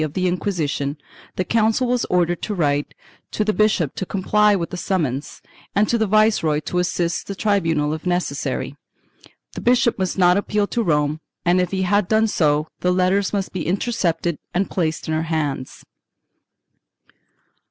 of 0.03 0.13
the 0.13 0.27
Inquisition, 0.27 0.97
the 1.35 1.43
Council 1.45 1.85
was 1.85 2.05
ordered 2.05 2.41
to 2.41 2.55
write 2.55 2.95
to 3.29 3.45
the 3.45 3.53
bishop 3.53 3.93
to 3.93 4.03
comply 4.03 4.55
with 4.55 4.71
the 4.71 4.75
summons, 4.75 5.43
and 5.75 5.87
to 5.87 5.95
the 5.99 6.07
viceroy 6.07 6.59
to 6.61 6.79
assist 6.79 7.27
the 7.27 7.35
tribunal 7.35 7.93
if 7.93 8.03
necessary; 8.07 8.75
the 9.53 9.61
bishop 9.61 9.99
must 9.99 10.17
not 10.17 10.37
appeal 10.37 10.65
to 10.65 10.81
Rome 10.81 11.19
and 11.45 11.61
if 11.61 11.69
he 11.69 11.83
had 11.83 12.07
done 12.07 12.25
so 12.25 12.67
the 12.79 12.91
letters 12.91 13.31
must 13.31 13.53
be 13.53 13.67
intercepted 13.67 14.39
and 14.55 14.71
placed 14.71 15.07
in 15.07 15.13
her 15.13 15.21
hands. 15.29 15.85